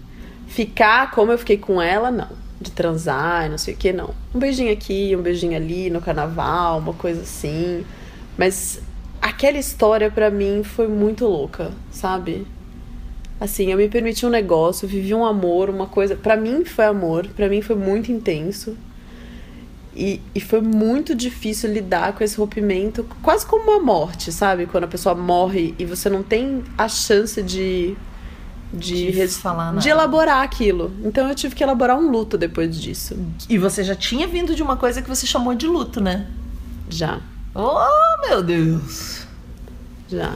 ficar 0.47 1.11
como 1.11 1.33
eu 1.33 1.39
fiquei 1.39 1.59
com 1.59 1.83
ela, 1.83 2.11
não. 2.11 2.31
De 2.59 2.71
transar 2.71 3.51
não 3.51 3.59
sei 3.59 3.75
o 3.75 3.77
que, 3.77 3.93
não. 3.93 4.15
Um 4.35 4.39
beijinho 4.39 4.73
aqui, 4.73 5.15
um 5.15 5.21
beijinho 5.21 5.55
ali 5.55 5.91
no 5.91 6.01
carnaval, 6.01 6.79
uma 6.79 6.95
coisa 6.95 7.21
assim. 7.21 7.85
Mas 8.39 8.81
aquela 9.21 9.59
história 9.59 10.11
pra 10.11 10.31
mim 10.31 10.63
foi 10.65 10.89
muito 10.89 11.27
louca, 11.27 11.73
sabe? 11.91 12.47
Assim, 13.41 13.71
eu 13.71 13.77
me 13.77 13.89
permiti 13.89 14.25
um 14.25 14.31
negócio, 14.31 14.87
vivi 14.89 15.13
um 15.15 15.25
amor, 15.25 15.69
uma 15.69 15.87
coisa. 15.87 16.15
Pra 16.17 16.37
mim 16.37 16.65
foi 16.65 16.85
amor, 16.87 17.27
pra 17.35 17.49
mim 17.49 17.61
foi 17.61 17.77
muito 17.77 18.11
intenso. 18.13 18.77
E, 19.97 20.21
e 20.35 20.41
foi 20.41 20.61
muito 20.61 21.15
difícil 21.15 21.73
lidar 21.73 22.15
com 22.15 22.25
esse 22.25 22.37
rompimento, 22.37 23.07
quase 23.23 23.47
como 23.47 23.71
uma 23.71 23.79
morte, 23.81 24.33
sabe? 24.33 24.67
Quando 24.67 24.85
a 24.85 24.89
pessoa 24.89 25.15
morre 25.15 25.73
e 25.79 25.85
você 25.85 26.09
não 26.11 26.23
tem 26.23 26.63
a 26.77 26.89
chance 26.89 27.43
de. 27.43 27.97
De, 28.73 29.13
De 29.13 29.29
falar 29.29 29.67
nada. 29.67 29.79
de 29.81 29.89
elaborar 29.89 30.43
aquilo. 30.43 30.93
Então 31.05 31.29
eu 31.29 31.35
tive 31.37 31.55
que 31.55 31.63
elaborar 31.63 31.97
um 31.97 32.11
luto 32.11 32.37
depois 32.37 32.77
disso. 32.77 33.17
E 33.49 33.57
você 33.57 33.85
já 33.85 33.95
tinha 33.95 34.27
vindo 34.27 34.53
de 34.53 34.65
uma 34.65 34.77
coisa 34.77 35.01
que 35.01 35.09
você 35.09 35.29
chamou 35.29 35.55
de 35.55 35.65
luto, 35.69 36.01
né? 36.01 36.27
Já. 36.91 37.21
Oh, 37.55 38.29
meu 38.29 38.43
Deus! 38.43 39.29
Já. 40.09 40.35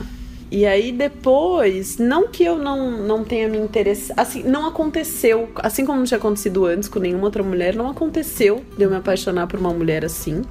E 0.51 0.65
aí 0.65 0.91
depois, 0.91 1.97
não 1.97 2.27
que 2.27 2.43
eu 2.43 2.57
não, 2.57 2.91
não 2.91 3.23
tenha 3.23 3.47
me 3.47 3.57
interessado, 3.57 4.17
assim, 4.17 4.43
não 4.43 4.65
aconteceu, 4.67 5.47
assim 5.57 5.85
como 5.85 5.99
não 5.99 6.05
tinha 6.05 6.17
acontecido 6.17 6.65
antes 6.65 6.89
com 6.89 6.97
nenhuma 6.97 7.25
outra 7.25 7.43
mulher, 7.43 7.75
não 7.75 7.87
aconteceu 7.87 8.63
de 8.75 8.83
eu 8.83 8.89
me 8.89 8.95
apaixonar 8.95 9.45
por 9.45 9.59
uma 9.59 9.71
mulher 9.71 10.03
assim. 10.03 10.41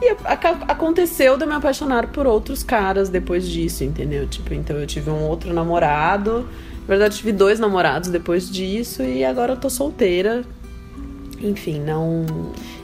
E 0.00 0.14
aconteceu 0.68 1.36
de 1.36 1.44
eu 1.44 1.48
me 1.48 1.54
apaixonar 1.54 2.06
por 2.08 2.26
outros 2.26 2.62
caras 2.62 3.10
depois 3.10 3.46
disso, 3.46 3.84
entendeu? 3.84 4.26
Tipo, 4.26 4.54
então 4.54 4.76
eu 4.76 4.86
tive 4.86 5.10
um 5.10 5.22
outro 5.24 5.52
namorado, 5.52 6.48
na 6.80 6.86
verdade 6.86 7.14
eu 7.14 7.18
tive 7.18 7.32
dois 7.32 7.58
namorados 7.58 8.08
depois 8.08 8.50
disso 8.50 9.02
e 9.02 9.24
agora 9.24 9.52
eu 9.52 9.56
tô 9.56 9.68
solteira. 9.68 10.44
Enfim, 11.40 11.80
não 11.80 12.24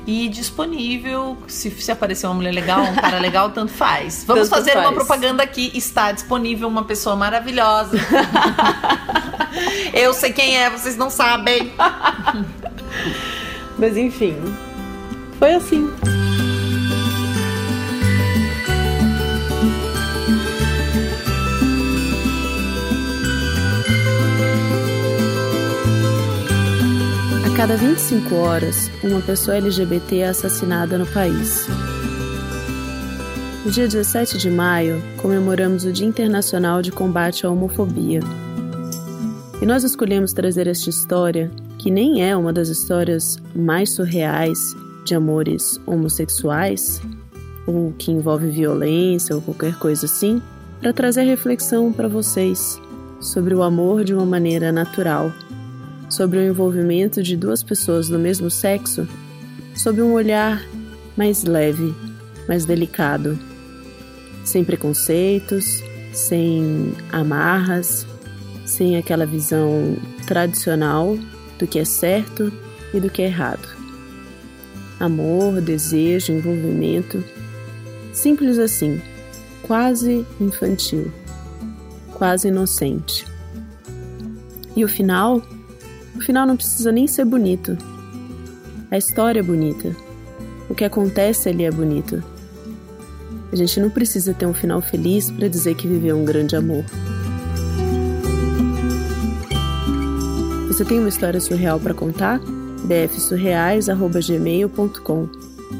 E 0.07 0.29
disponível, 0.29 1.37
se, 1.47 1.71
se 1.71 1.91
aparecer 1.93 2.27
uma 2.27 2.35
mulher 2.35 2.53
legal, 2.53 2.83
um 2.83 2.95
cara 2.95 3.19
legal, 3.19 3.51
tanto 3.51 3.73
faz. 3.73 4.25
Vamos 4.27 4.49
Tanto 4.49 4.59
fazer 4.59 4.73
uma 4.77 4.85
faz. 4.85 4.95
propaganda 4.97 5.43
aqui. 5.43 5.71
Está 5.75 6.13
disponível 6.13 6.69
uma 6.69 6.85
pessoa 6.85 7.17
maravilhosa. 7.17 7.97
Eu 9.93 10.13
sei 10.15 10.33
quem 10.33 10.57
é, 10.57 10.69
vocês 10.71 10.97
não 10.97 11.11
sabem. 11.11 11.73
Mas 13.79 13.97
enfim, 13.97 14.37
foi 15.39 15.55
assim. 15.55 15.91
Cada 27.63 27.77
25 27.77 28.35
horas, 28.35 28.91
uma 29.05 29.21
pessoa 29.21 29.57
LGBT 29.57 30.17
é 30.19 30.29
assassinada 30.31 30.99
no 30.99 31.07
país. 31.07 31.69
No 33.65 33.71
dia 33.71 33.87
17 33.87 34.37
de 34.37 34.51
maio, 34.51 35.01
comemoramos 35.19 35.85
o 35.85 35.93
Dia 35.93 36.09
Internacional 36.09 36.83
de 36.83 36.91
Combate 36.91 37.47
à 37.47 37.51
Homofobia. 37.51 38.19
E 39.61 39.65
nós 39.65 39.85
escolhemos 39.85 40.33
trazer 40.33 40.67
esta 40.67 40.91
história, 40.91 41.53
que 41.79 41.89
nem 41.89 42.29
é 42.29 42.37
uma 42.37 42.53
das 42.53 42.69
histórias 42.69 43.39
mais 43.55 43.91
surreais 43.91 44.75
de 45.05 45.15
amores 45.15 45.81
homossexuais, 45.87 47.01
ou 47.65 47.95
que 47.97 48.11
envolve 48.11 48.51
violência 48.51 49.37
ou 49.37 49.41
qualquer 49.41 49.79
coisa 49.79 50.07
assim, 50.07 50.43
para 50.81 50.93
trazer 50.93 51.23
reflexão 51.23 51.93
para 51.93 52.09
vocês 52.09 52.81
sobre 53.21 53.55
o 53.55 53.63
amor 53.63 54.03
de 54.03 54.13
uma 54.13 54.27
maneira 54.27 54.73
natural, 54.73 55.31
sobre 56.13 56.39
o 56.39 56.43
envolvimento 56.43 57.23
de 57.23 57.35
duas 57.35 57.63
pessoas 57.63 58.07
do 58.07 58.19
mesmo 58.19 58.51
sexo, 58.51 59.09
sob 59.75 60.03
um 60.03 60.13
olhar 60.13 60.63
mais 61.17 61.43
leve, 61.43 61.95
mais 62.47 62.67
delicado, 62.67 63.39
sem 64.45 64.63
preconceitos, 64.63 65.83
sem 66.13 66.93
amarras, 67.11 68.07
sem 68.67 68.99
aquela 68.99 69.25
visão 69.25 69.97
tradicional 70.27 71.17
do 71.59 71.67
que 71.67 71.79
é 71.79 71.85
certo 71.85 72.53
e 72.93 73.01
do 73.01 73.09
que 73.09 73.23
é 73.23 73.27
errado. 73.27 73.67
Amor, 75.01 75.63
desejo, 75.63 76.31
envolvimento, 76.31 77.25
simples 78.13 78.59
assim, 78.59 79.01
quase 79.63 80.27
infantil, 80.39 81.11
quase 82.13 82.49
inocente. 82.49 83.25
E 84.77 84.85
o 84.85 84.89
final? 84.89 85.43
Final 86.23 86.47
não 86.47 86.57
precisa 86.57 86.93
nem 86.93 87.09
ser 87.09 87.25
bonito. 87.25 87.77
A 88.91 88.97
história 88.97 89.41
é 89.41 89.43
bonita. 89.43 89.95
O 90.71 90.75
que 90.75 90.85
acontece 90.85 91.49
ali 91.49 91.65
é 91.65 91.71
bonito. 91.71 92.23
A 93.51 93.57
gente 93.57 93.81
não 93.81 93.91
precisa 93.91 94.33
ter 94.33 94.47
um 94.47 94.55
final 94.55 94.81
feliz 94.81 95.29
para 95.31 95.49
dizer 95.49 95.75
que 95.75 95.89
viveu 95.89 96.17
um 96.17 96.25
grande 96.25 96.55
amor. 96.55 96.85
Você 100.69 100.85
tem 100.85 101.01
uma 101.01 101.09
história 101.09 101.41
surreal 101.41 101.81
para 101.81 101.93
contar? 101.93 102.41
bfsurreais@gmail.com. 102.85 105.29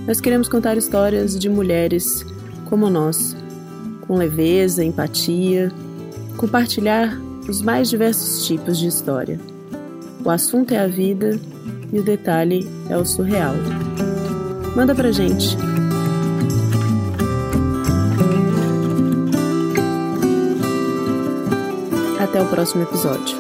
Nós 0.07 0.21
queremos 0.21 0.49
contar 0.49 0.77
histórias 0.77 1.39
de 1.39 1.49
mulheres 1.49 2.27
como 2.69 2.91
nós, 2.91 3.37
com 4.03 4.17
leveza, 4.17 4.85
empatia, 4.85 5.73
compartilhar 6.37 7.17
os 7.49 7.63
mais 7.63 7.89
diversos 7.89 8.45
tipos 8.47 8.79
de 8.79 8.89
história. 8.89 9.52
O 10.25 10.31
assunto 10.31 10.73
é 10.73 10.79
a 10.79 10.87
vida 10.87 11.39
e 11.93 11.99
o 11.99 12.03
detalhe 12.03 12.69
é 12.89 12.97
o 12.97 13.05
surreal. 13.05 13.55
Manda 14.77 14.95
pra 14.95 15.11
gente. 15.11 15.57
Até 22.21 22.41
o 22.41 22.47
próximo 22.47 22.85
episódio. 22.85 23.37